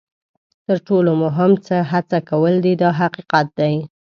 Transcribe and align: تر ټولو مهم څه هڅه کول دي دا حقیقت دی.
تر 0.65 0.77
ټولو 0.87 1.11
مهم 1.23 1.51
څه 1.65 1.75
هڅه 1.91 2.17
کول 2.29 2.53
دي 2.65 2.73
دا 2.81 2.89
حقیقت 3.01 3.47
دی. 3.59 3.75